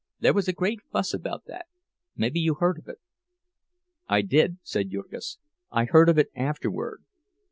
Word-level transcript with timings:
There 0.19 0.33
was 0.33 0.47
a 0.47 0.51
great 0.53 0.79
fuss 0.91 1.13
about 1.13 1.45
that—maybe 1.45 2.39
you 2.39 2.55
heard 2.55 2.79
of 2.79 2.87
it." 2.87 2.97
"I 4.07 4.23
did," 4.23 4.57
said 4.63 4.89
Jurgis, 4.89 5.37
"I 5.69 5.85
heard 5.85 6.09
of 6.09 6.17
it 6.17 6.31
afterward." 6.35 7.03